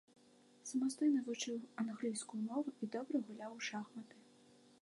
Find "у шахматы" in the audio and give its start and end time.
3.61-4.15